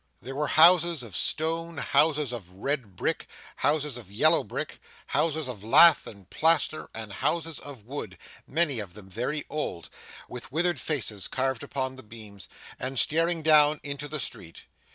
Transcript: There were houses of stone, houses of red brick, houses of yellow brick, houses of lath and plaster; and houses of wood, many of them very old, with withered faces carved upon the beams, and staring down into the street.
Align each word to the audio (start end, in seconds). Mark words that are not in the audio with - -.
There 0.19 0.33
were 0.33 0.47
houses 0.47 1.03
of 1.03 1.15
stone, 1.15 1.77
houses 1.77 2.33
of 2.33 2.49
red 2.53 2.95
brick, 2.95 3.27
houses 3.57 3.97
of 3.97 4.09
yellow 4.09 4.43
brick, 4.43 4.79
houses 5.05 5.47
of 5.47 5.63
lath 5.63 6.07
and 6.07 6.27
plaster; 6.27 6.89
and 6.95 7.13
houses 7.13 7.59
of 7.59 7.83
wood, 7.85 8.17
many 8.47 8.79
of 8.79 8.95
them 8.95 9.07
very 9.07 9.43
old, 9.47 9.91
with 10.27 10.51
withered 10.51 10.79
faces 10.79 11.27
carved 11.27 11.61
upon 11.61 11.97
the 11.97 12.01
beams, 12.01 12.49
and 12.79 12.97
staring 12.97 13.43
down 13.43 13.79
into 13.83 14.07
the 14.07 14.19
street. 14.19 14.63